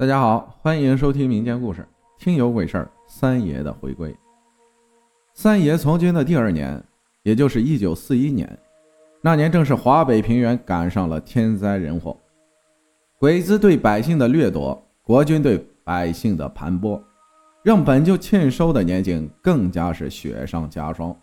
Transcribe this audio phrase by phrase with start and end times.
[0.00, 1.86] 大家好，欢迎收听民间故事，
[2.18, 4.16] 听有鬼事儿三爷的回归。
[5.34, 6.82] 三爷从军的第二年，
[7.22, 8.58] 也就是一九四一年，
[9.20, 12.18] 那年正是华北平原赶上了天灾人祸，
[13.18, 16.98] 鬼子对百姓的掠夺，国军对百姓的盘剥，
[17.62, 21.14] 让本就欠收的年景更加是雪上加霜。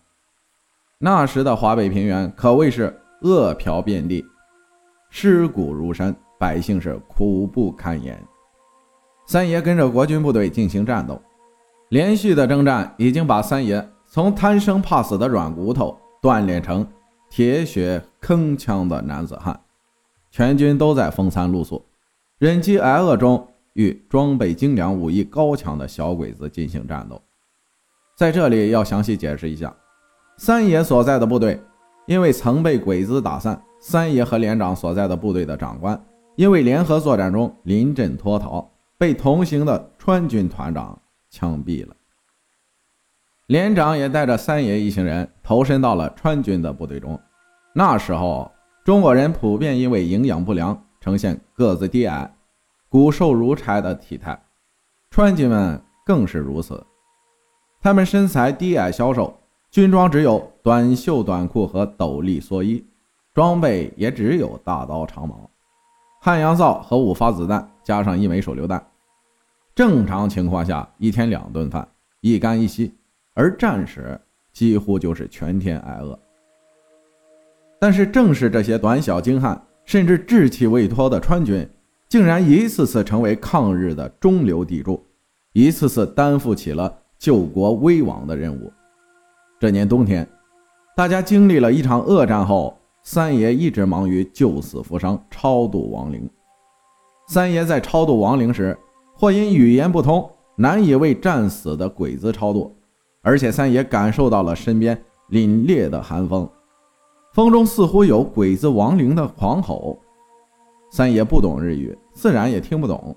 [0.99, 4.23] 那时的华北平原可谓是饿殍遍地，
[5.09, 8.23] 尸骨如山，百姓是苦不堪言。
[9.27, 11.21] 三爷跟着国军部队进行战斗，
[11.89, 16.87] 连续的征战已经把三爷从贪生怕死的软骨头锻炼成
[17.29, 19.59] 铁血铿锵的男子汉。
[20.31, 21.83] 全军都在风餐露宿、
[22.37, 27.21] 忍饥挨饿中与装备精良、武艺高强的小鬼子进行战斗。
[28.15, 29.75] 在这里要详细解释一下，
[30.37, 31.59] 三爷所在的部队
[32.05, 36.01] 因为曾被鬼子打散，三爷和连长所在的部队的长官
[36.37, 38.65] 因为联合作战中临阵脱逃。
[38.97, 41.95] 被同行的川军团长枪毙了，
[43.45, 47.19] 连长也带着三爷一行人投身到了川军的部队中。
[47.73, 48.51] 那时候，
[48.83, 52.33] 中国人普遍因为营养不良，呈现个子低矮、
[52.89, 54.41] 骨瘦如柴的体态，
[55.11, 56.83] 川军们更是如此。
[57.79, 62.83] 他们身材低矮消瘦，军装只有短袖短裤和斗笠蓑衣，
[63.35, 65.47] 装备也只有大刀长矛。
[66.19, 68.83] 汉阳造和五发子弹，加上一枚手榴弹，
[69.77, 71.87] 正常情况下一天两顿饭，
[72.21, 72.91] 一干一稀；
[73.35, 74.19] 而战时
[74.51, 76.17] 几乎就是全天挨饿。
[77.79, 81.69] 但是正是这些短小精悍，甚至志气未脱的川军，
[82.09, 85.05] 竟然一次次成为抗日的中流砥柱，
[85.53, 88.73] 一次次担负起了救国危亡的任务。
[89.59, 90.27] 这年冬天，
[90.95, 92.75] 大家经历了一场恶战后。
[93.03, 96.29] 三爷一直忙于救死扶伤、超度亡灵。
[97.29, 98.77] 三爷在超度亡灵时，
[99.17, 102.75] 或因语言不通，难以为战死的鬼子超度，
[103.21, 104.95] 而且三爷感受到了身边
[105.31, 106.47] 凛冽的寒风，
[107.33, 109.99] 风中似乎有鬼子亡灵的狂吼。
[110.91, 111.61] 三爷不懂。
[111.61, 113.15] 日语，自然也听不懂，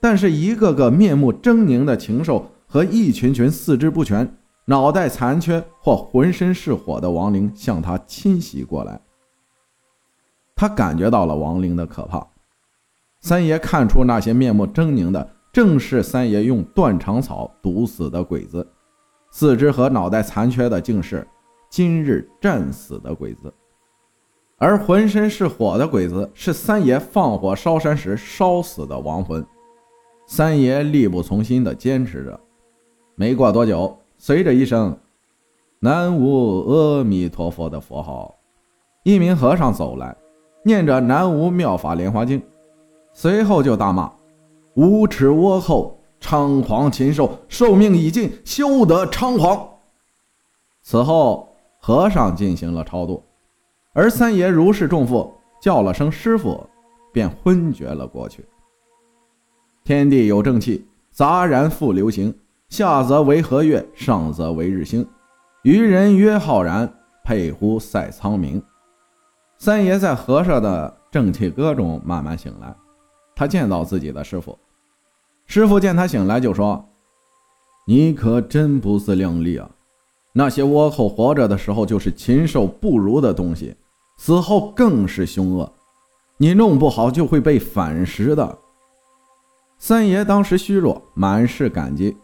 [0.00, 4.36] 但是一个个面目狰狞的禽兽和一群群四肢不全、
[4.66, 9.00] 脑袋残缺或浑身是火的亡灵向他侵袭过来。
[10.56, 12.26] 他感觉到了亡灵的可怕。
[13.24, 18.60] 三爷看出那些面目狰狞的，正是三爷用断肠草毒死的鬼子；
[19.30, 21.26] 四肢和脑袋残缺的，竟是
[21.70, 23.48] 今日战死的鬼子；
[24.58, 29.42] 而浑身是火的鬼子，是三爷放火烧山时烧死的亡魂。
[30.26, 32.38] 三爷力不从心地坚持着。
[33.14, 34.94] 没过多久，随着一声
[35.80, 38.34] “南无阿弥陀佛”的佛号，
[39.02, 40.14] 一名和尚走来。
[40.62, 42.42] 念着南无妙法莲华经，
[43.14, 44.12] 随后就大骂
[44.74, 49.66] ：“无耻倭寇，猖狂禽兽，寿命已尽，休得猖狂！”
[50.82, 51.48] 此后，
[51.80, 53.24] 和尚进行了超度，
[53.94, 56.68] 而三爷如释重负，叫了声“师傅”，
[57.14, 58.44] 便昏厥了过去。
[59.84, 62.34] 天地有正气，杂然复流行。
[62.70, 65.06] 下则为和月，上则为日星。
[65.62, 66.92] 愚人曰浩然，
[67.22, 68.60] 佩乎塞苍冥。
[69.58, 72.74] 三爷在和尚的正气歌中慢慢醒来，
[73.36, 74.58] 他见到自己的师傅，
[75.46, 76.84] 师傅见他醒来就说
[77.86, 79.70] ：“你可真不自量力啊！
[80.32, 83.76] 那些倭寇活着的时候就是禽兽不如的东西，
[84.16, 85.72] 死后更是凶恶，
[86.36, 88.58] 你弄不好就会被反噬的。”
[89.78, 92.16] 三爷当时虚弱，满是感激。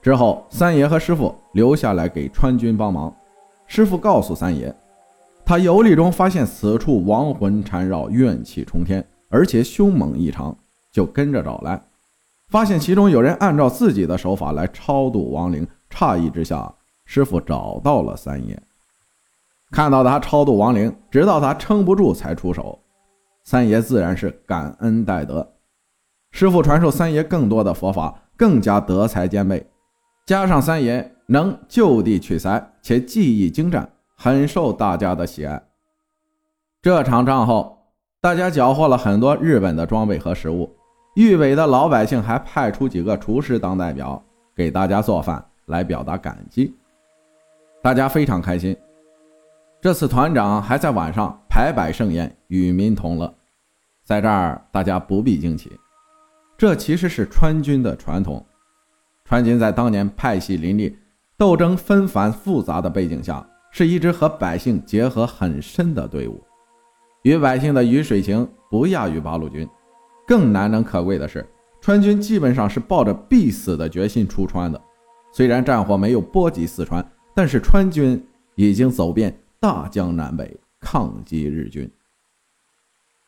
[0.00, 3.14] 之后，三爷和师傅留下来给川军帮忙。
[3.66, 4.74] 师傅告诉三爷。
[5.46, 10.56] 他游历中发现此处亡魂缠绕，怨气冲天，而且凶猛异常，
[10.92, 11.82] 就跟着找来，
[12.50, 15.66] 发现其中有人按照自己的手法来超度亡灵。
[15.90, 16.72] 诧异之下，
[17.04, 18.56] 师傅找到了三爷，
[19.72, 22.78] 看到他超度亡灵，直到他撑不住才出手。
[23.42, 25.54] 三爷自然是感恩戴德，
[26.30, 29.66] 师傅传授三爷更多的佛法，更加德才兼备，
[30.24, 33.90] 加上三爷能就地取材，且技艺精湛。
[34.16, 35.60] 很受大家的喜爱。
[36.80, 37.83] 这场仗后，
[38.24, 40.74] 大家缴获了很多日本的装备和食物。
[41.14, 44.24] 豫北的老百姓还派出几个厨师当代表，
[44.56, 46.74] 给大家做饭来表达感激。
[47.82, 48.74] 大家非常开心。
[49.78, 53.30] 这次团长还在晚上排摆盛宴，与民同乐。
[54.04, 55.70] 在这儿，大家不必惊奇，
[56.56, 58.42] 这其实是川军的传统。
[59.26, 60.96] 川军在当年派系林立、
[61.36, 63.46] 斗争纷繁复杂的背景下。
[63.70, 66.40] 是一支和百姓结合很深的队伍，
[67.24, 69.66] 与百姓的鱼水情不亚于八路军。
[70.26, 71.46] 更难能可贵的是，
[71.80, 74.80] 川军基本上是抱着必死的决心出川的。
[75.32, 77.04] 虽然战火没有波及四川，
[77.34, 78.22] 但是川军
[78.54, 81.90] 已经走遍大江南北，抗击日军。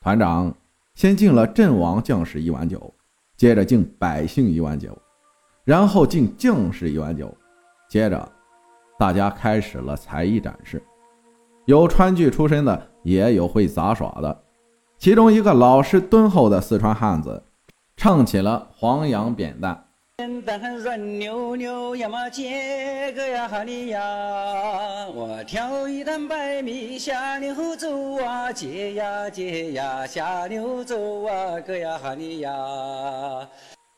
[0.01, 0.55] 团长
[0.95, 2.95] 先敬了阵亡将士一碗酒，
[3.37, 4.97] 接着敬百姓一碗酒，
[5.65, 7.35] 然后敬将士一碗酒，
[7.89, 8.33] 接着
[8.99, 10.83] 大家开始了才艺展示。
[11.67, 14.43] 有川剧出身的，也有会杂耍的。
[14.99, 17.43] 其中一个老实敦厚的四川汉子。
[17.97, 19.85] 唱起了黄杨扁担。
[20.19, 24.01] 扁担软溜溜呀嘛接个呀哈里呀，
[25.15, 32.53] 我挑一担白米下牛走啊，接呀接呀下牛走啊，个呀哈里呀。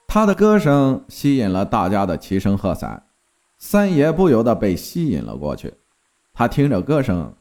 [0.07, 3.03] 他的歌声吸引了大家的齐声喝彩，
[3.59, 5.75] 三爷不由得被吸引了过去。
[6.33, 7.35] 他听着歌声，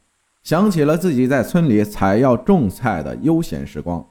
[0.47, 4.07] 想起了自己在村里采药种菜的悠闲时光，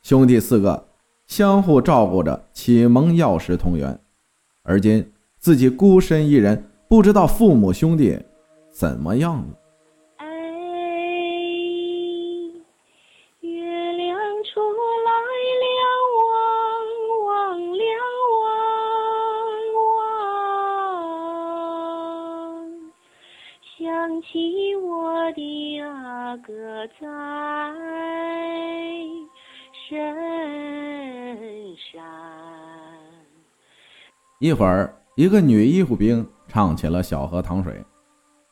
[0.00, 0.88] 兄弟四个。
[1.26, 4.00] 相互照顾着，启蒙药食同源。
[4.62, 8.18] 而今自己孤身一人，不知道父母兄弟
[8.72, 9.57] 怎么样了。
[34.40, 37.72] 一会儿，一个女医护兵唱起了《小河淌水》，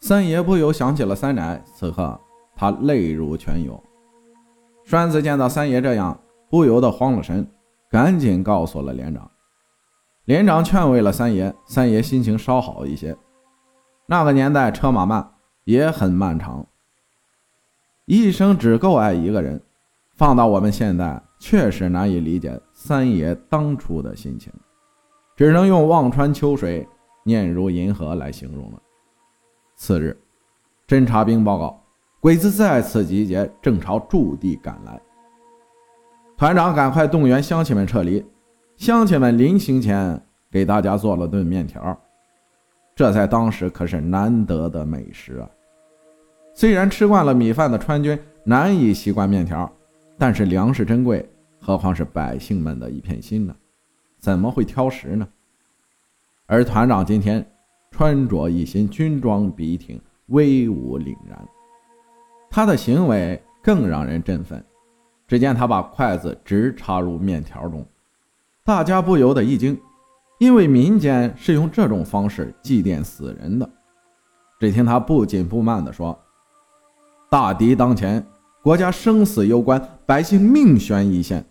[0.01, 1.63] 三爷不由想起了三奶。
[1.65, 2.21] 此刻
[2.57, 3.81] 他泪如泉涌。
[4.85, 6.19] 栓子见到三爷这样，
[6.51, 7.49] 不由得慌了神，
[7.89, 9.31] 赶紧告诉了连长。
[10.25, 13.17] 连长劝慰了三爷，三爷心情稍好一些。
[14.07, 16.67] 那个年代车马慢，也很漫长，
[18.07, 19.63] 一生只够爱一个人。
[20.17, 24.53] 放到我们现在，确实难以理解三爷当初的心情。
[25.37, 26.89] 只能用“望穿秋水，
[27.23, 28.81] 念如银河”来形容了。
[29.75, 30.19] 次日，
[30.89, 31.79] 侦察兵报告，
[32.21, 34.99] 鬼子再次集结，正朝驻地赶来。
[36.39, 38.25] 团长赶快动员乡亲们撤离。
[38.79, 40.19] 乡亲们临行前
[40.51, 41.99] 给大家做了顿面条，
[42.95, 45.49] 这在当时可是难得的美食啊。
[46.55, 49.71] 虽然吃惯了米饭的川军难以习惯面条，
[50.17, 51.27] 但是粮食珍贵，
[51.61, 53.55] 何况是百姓们的一片心呢？
[54.27, 55.29] 怎么会挑食呢？
[56.47, 57.49] 而团长今天
[57.93, 61.49] 穿着一身军装笔挺，威武凛然，
[62.51, 64.61] 他的行为更让人振奋。
[65.29, 67.87] 只见他把筷子直插入面条中，
[68.65, 69.81] 大家不由得一惊，
[70.41, 73.71] 因为民间是用这种方式祭奠死人的。
[74.59, 76.19] 只听他不紧不慢地说
[77.31, 78.27] ：“大敌当前，
[78.61, 81.47] 国家生死攸关，百姓命悬一线，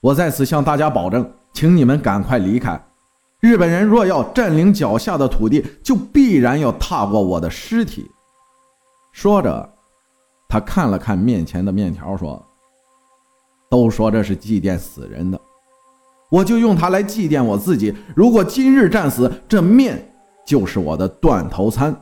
[0.00, 2.78] 我在此向大家保证。”请你们赶快离开！
[3.38, 8.10] 日本人若要占领脚下的土地，就必然要踏过我的尸体。
[9.12, 9.72] 说着，
[10.48, 12.44] 他看了看面前的面条，说
[13.70, 15.40] ：“都说这是祭奠死人的，
[16.28, 17.94] 我就用它来祭奠我自己。
[18.16, 20.12] 如果今日战死，这面
[20.44, 21.94] 就是我的断头餐，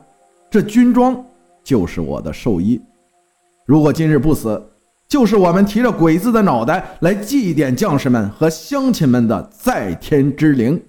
[0.49, 1.23] 这军装
[1.63, 2.81] 就是我的寿衣。
[3.67, 4.59] 如果今日不死，”
[5.13, 10.83] 就是我们提着鬼子的脑袋来祭奠将士们和乡亲们的在天之灵。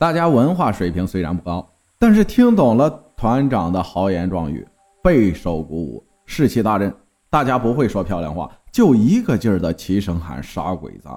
[0.00, 1.64] 大家文化水平虽然不高，
[1.96, 4.66] 但是听懂了团长的豪言壮语，
[5.00, 6.92] 备受鼓舞，士气大振。
[7.30, 11.08] 大家不会说漂亮话，就一个劲儿的齐声喊“杀鬼子”。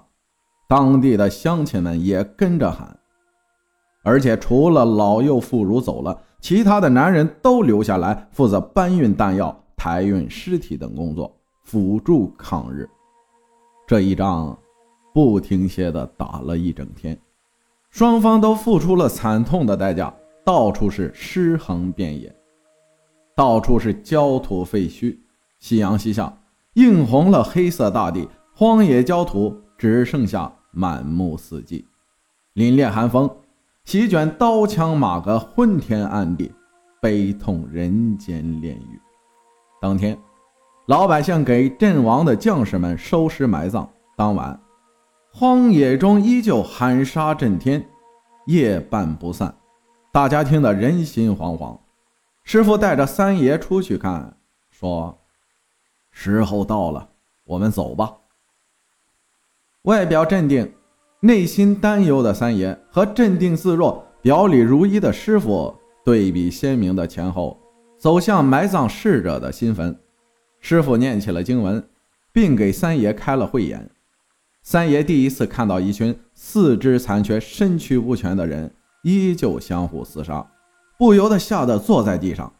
[0.69, 2.95] 当地的乡亲们也跟着喊，
[4.03, 11.35] 而且除了老幼妇孺走了，其他的男人都留下来负责搬运弹药、抬运尸体等工作。
[11.63, 12.87] 辅助抗日，
[13.87, 14.57] 这一仗
[15.13, 17.17] 不停歇的打了一整天，
[17.89, 20.13] 双方都付出了惨痛的代价，
[20.45, 22.35] 到处是尸横遍野，
[23.35, 25.17] 到处是焦土废墟。
[25.59, 26.37] 夕阳西下，
[26.73, 31.87] 映红了黑色大地，荒野焦土只剩下满目四季，
[32.55, 33.29] 凛冽寒风
[33.85, 36.51] 席卷刀枪马革，昏天暗地，
[37.01, 38.99] 悲痛人间炼狱。
[39.81, 40.17] 当天。
[40.87, 43.89] 老百姓给阵亡的将士们收尸埋葬。
[44.17, 44.59] 当晚，
[45.31, 47.85] 荒野中依旧喊杀震天，
[48.47, 49.55] 夜半不散。
[50.11, 51.79] 大家听得人心惶惶。
[52.43, 54.35] 师傅带着三爷出去看，
[54.69, 55.17] 说
[56.11, 57.07] ：“时候到了，
[57.45, 58.11] 我们走吧。”
[59.83, 60.69] 外表镇定，
[61.21, 65.73] 内心担忧的三爷和镇定自若、表里如一的师傅
[66.03, 67.57] 对比鲜明的前后，
[67.97, 69.97] 走向埋葬逝者的新坟。
[70.63, 71.85] 师傅念起了经文，
[72.31, 73.91] 并给三爷开了慧眼。
[74.61, 80.49] 三爷第一次看到一群四肢残缺、身躯不全的人依旧相互厮杀，
[80.97, 82.51] 不由得吓得坐在地上。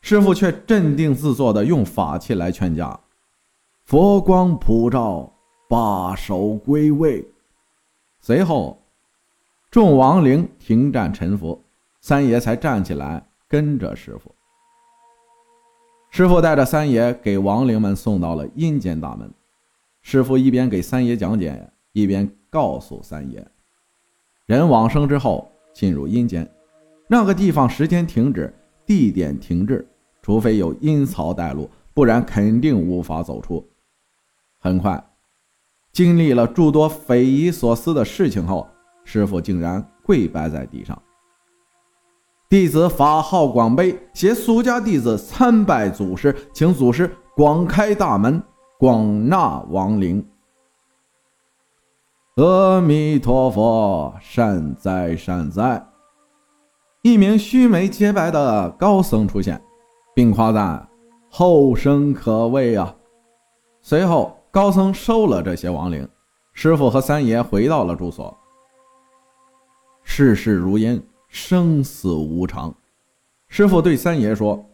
[0.00, 2.98] 师傅却镇定自若地用法器来劝架
[3.86, 5.32] ：“佛光普照，
[5.70, 7.24] 把手归位。”
[8.18, 8.82] 随后，
[9.70, 11.64] 众亡灵停战臣服，
[12.00, 14.34] 三爷才站起来跟着师傅。
[16.10, 19.30] 师傅带着三爷给亡灵们送到了阴间大门。
[20.00, 23.46] 师傅一边给三爷讲解，一边告诉三爷：
[24.46, 26.50] 人往生之后进入阴间，
[27.08, 28.52] 那个地方时间停止，
[28.86, 29.86] 地点停滞，
[30.22, 33.64] 除非有阴曹带路，不然肯定无法走出。
[34.58, 35.04] 很快，
[35.92, 38.66] 经历了诸多匪夷所思的事情后，
[39.04, 41.00] 师傅竟然跪拜在地上。
[42.48, 48.42] 弟子法号广悲，携苏家弟子参拜祖师，请祖师广开大门，
[48.78, 50.26] 广纳亡灵。
[52.36, 55.86] 阿弥陀佛，善哉善哉。
[57.02, 59.62] 一名须眉洁白的高僧出现，
[60.14, 60.88] 并夸赞
[61.28, 62.96] 后生可畏啊。
[63.82, 66.08] 随后，高僧收了这些亡灵，
[66.54, 68.34] 师傅和三爷回到了住所。
[70.02, 70.98] 世事如烟。
[71.28, 72.74] 生死无常，
[73.48, 74.64] 师傅对三爷说：“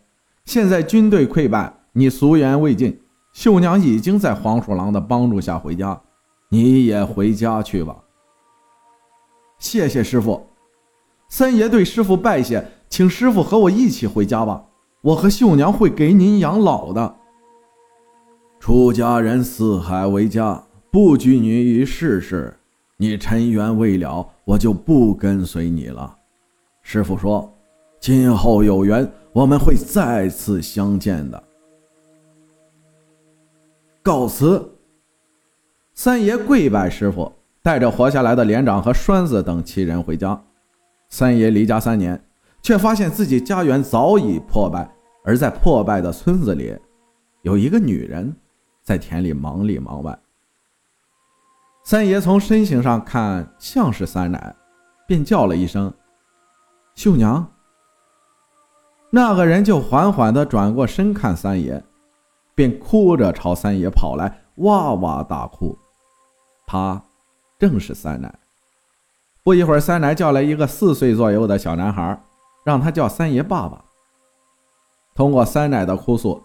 [0.47, 3.01] 现在军队溃败，你俗缘未尽，
[3.33, 6.01] 秀娘已经在黄鼠狼的帮助下回家，
[6.49, 7.97] 你也回家去吧。”
[9.59, 10.47] 谢谢师傅。
[11.29, 14.65] 三爷对师傅拜谢，请师傅和我一起回家吧，
[15.03, 17.17] 我和秀娘会给您养老的。
[18.61, 22.57] 出家人四海为家，不拘泥于世事，
[22.99, 26.17] 你尘缘未了，我就不跟随你了。
[26.85, 27.53] 师傅说
[27.99, 31.43] ：“今后有缘，我们会再次相见的。”
[34.01, 34.71] 告辞。
[35.95, 40.41] 三爷跪拜师傅，带着活下来的连长和栓子等七人回家。
[41.09, 42.23] 三爷离家三年，
[42.61, 44.87] 却发现自己家园早已破败，
[45.25, 46.77] 而在破败的村子里，
[47.43, 48.37] 有一个女人
[48.83, 50.17] 在田里忙里忙外。
[51.83, 54.55] 三爷从身形上看像是三奶，
[55.09, 55.93] 便叫了一声。
[56.95, 57.45] 秀娘，
[59.11, 61.83] 那个人就缓缓地转过身看三爷，
[62.55, 65.77] 便哭着朝三爷跑来，哇哇大哭。
[66.67, 67.03] 他
[67.59, 68.33] 正是三奶。
[69.43, 72.19] 不一会儿，三奶叫来一个四岁左右的小男孩，
[72.65, 73.85] 让他叫三爷爸爸。
[75.15, 76.43] 通过三奶的哭诉，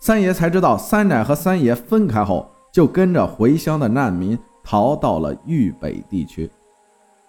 [0.00, 6.50] 三爷才知道三奶和三爷分开后，就跟着回乡的难民逃到了豫北地区。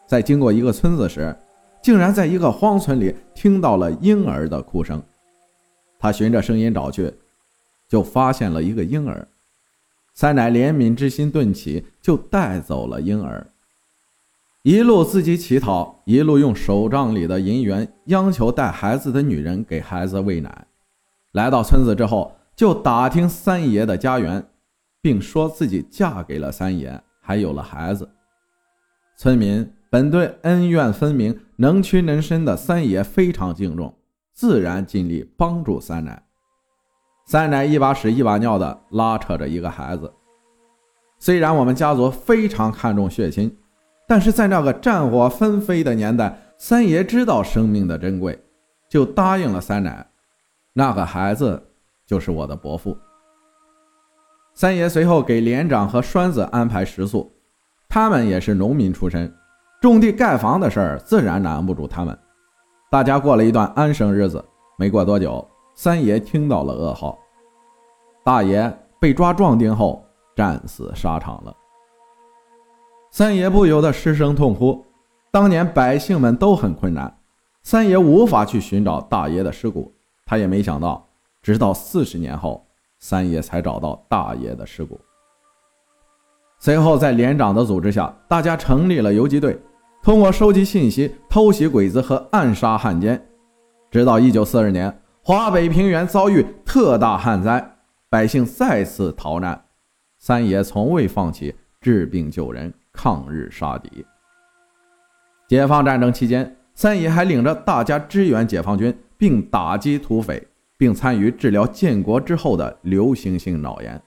[0.07, 1.37] 在经过一个村子时，
[1.81, 5.01] 竟然在一个荒村里听到了婴儿的哭声，
[5.97, 7.11] 他循着声音找去，
[7.87, 9.27] 就发现了一个婴儿。
[10.13, 13.47] 三奶怜悯之心顿起，就带走了婴儿，
[14.61, 20.67] 一路自己乞讨，一路用手杖里的银元央求带孩子的女人给孩子喂奶。
[21.31, 24.45] 来到村子之后，就打听三爷的家园，
[25.01, 28.07] 并说自己嫁给了三爷，还有了孩子。
[29.17, 29.67] 村民。
[29.91, 33.95] 本对恩怨分明、能屈能伸的三爷非常敬重，
[34.33, 36.23] 自然尽力帮助三奶。
[37.27, 40.11] 三奶一把屎一把尿的拉扯着一个孩子。
[41.19, 43.55] 虽然我们家族非常看重血亲，
[44.07, 48.43] 但是在那个战火纷飞的年代，三爷知道生命的珍贵，
[48.89, 50.03] 就答应了三奶。
[50.73, 51.61] 那个孩子
[52.07, 52.97] 就是我的伯父。
[54.55, 57.31] 三爷随后给连长和栓子安排食宿，
[57.87, 59.31] 他们也是农民出身。
[59.81, 62.15] 种地盖房的事儿自然难不住他们，
[62.91, 64.43] 大家过了一段安生日子。
[64.77, 67.17] 没过多久，三爷听到了噩耗，
[68.23, 71.55] 大爷被抓壮丁后战死沙场了。
[73.09, 74.85] 三爷不由得失声痛哭。
[75.31, 77.11] 当年百姓们都很困难，
[77.63, 79.91] 三爷无法去寻找大爷的尸骨，
[80.27, 81.03] 他也没想到，
[81.41, 82.63] 直到四十年后，
[82.99, 85.01] 三爷才找到大爷的尸骨。
[86.59, 89.59] 随后，在连长的组织下，大家成立了游击队。
[90.03, 93.23] 通过收集信息、偷袭鬼子和暗杀汉奸，
[93.91, 97.75] 直到一九四二年，华北平原遭遇特大旱灾，
[98.09, 99.63] 百姓再次逃难，
[100.17, 104.03] 三爷从未放弃治病救人、抗日杀敌。
[105.47, 110.47] 解放战争期间，三爷还领着大家支援解放军，并打击土匪，
[110.79, 114.01] 并参与治疗建国之后的流行性脑炎。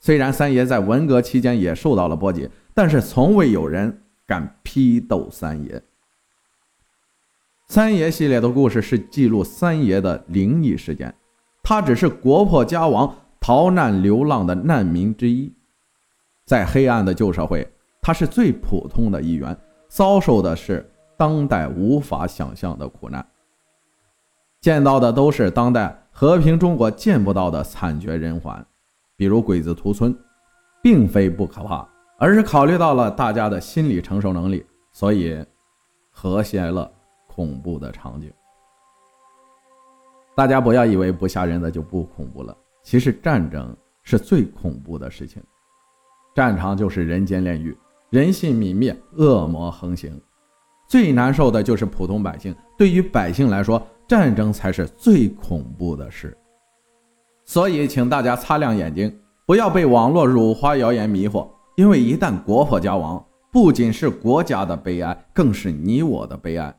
[0.00, 4.02] 虽然三爷在文革期间也受到了波及，但是从未有人。
[4.28, 5.82] 敢批斗三爷。
[7.66, 11.14] 三爷系列的故事是记录三爷的灵异事件，
[11.62, 15.50] 他只是国破家亡、逃难流浪的难民之一。
[16.44, 17.66] 在黑暗的旧社会，
[18.02, 19.58] 他是最普通的一员，
[19.88, 23.26] 遭受的是当代无法想象的苦难，
[24.60, 28.62] 见到的都是当代和平中国见不到的惨绝人寰，
[29.16, 30.14] 比如鬼子屠村，
[30.82, 31.86] 并非不可怕，
[32.18, 35.42] 而是考虑到了大家的心理承受能力，所以
[36.10, 36.90] 和谐了
[37.28, 38.32] 恐怖的场景。
[40.34, 45.42] 大家不要以为不吓人的就不恐怖了，其实战争是最恐怖的事情。
[46.34, 47.76] 战场就是人间炼狱，
[48.10, 50.20] 人性泯灭，恶魔横行，
[50.88, 52.54] 最难受的就是普通百姓。
[52.76, 56.36] 对于百姓来说，战争才是最恐怖的事。
[57.44, 61.48] 所以，请大家擦亮眼睛，不要被网络辱华谣言迷惑，
[61.78, 66.76] 因为一旦国破家亡，不仅是国家的悲哀，更是你我的悲哀。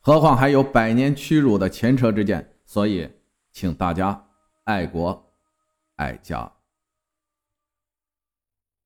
[0.00, 2.46] 何况还有百年屈辱的前车之鉴。
[2.66, 3.08] 所以，
[3.52, 4.26] 请大家
[4.64, 5.32] 爱国
[5.96, 6.52] 爱家。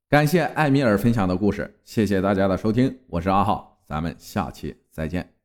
[0.08, 5.41] 感谢艾米尔分享的故事，谢谢大家的收听，我是阿浩，咱们下期再见。